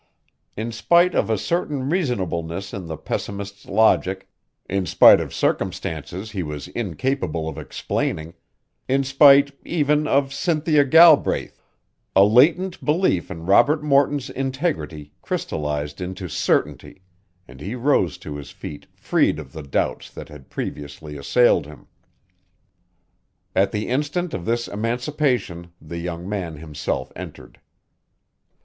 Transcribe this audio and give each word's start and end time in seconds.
In 0.57 0.71
spite 0.71 1.13
of 1.13 1.29
a 1.29 1.37
certain 1.37 1.87
reasonableness 1.87 2.73
in 2.73 2.87
the 2.87 2.97
pessimist's 2.97 3.67
logic; 3.67 4.27
in 4.67 4.87
spite 4.87 5.21
of 5.21 5.31
circumstances 5.31 6.31
he 6.31 6.41
was 6.41 6.67
incapable 6.69 7.47
of 7.47 7.59
explaining; 7.59 8.33
in 8.87 9.03
spite, 9.03 9.51
even, 9.63 10.07
of 10.07 10.33
Cynthia 10.33 10.85
Galbraith, 10.85 11.61
a 12.15 12.23
latent 12.25 12.83
belief 12.83 13.29
in 13.29 13.45
Robert 13.45 13.83
Morton's 13.83 14.31
integrity 14.31 15.11
crystallized 15.21 16.01
into 16.01 16.27
certainty, 16.27 17.03
and 17.47 17.61
he 17.61 17.75
rose 17.75 18.17
to 18.17 18.37
his 18.37 18.49
feet 18.49 18.87
freed 18.95 19.37
of 19.37 19.53
the 19.53 19.61
doubts 19.61 20.09
that 20.09 20.29
had 20.29 20.49
previously 20.49 21.15
assailed 21.15 21.67
him. 21.67 21.85
At 23.55 23.71
the 23.71 23.87
instant 23.87 24.33
of 24.33 24.45
this 24.45 24.67
emancipation 24.67 25.71
the 25.79 25.99
young 25.99 26.27
man 26.27 26.55
himself 26.55 27.11
entered. 27.15 27.59